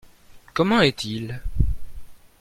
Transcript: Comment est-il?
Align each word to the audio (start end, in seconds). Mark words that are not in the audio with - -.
Comment 0.55 0.81
est-il? 0.81 1.43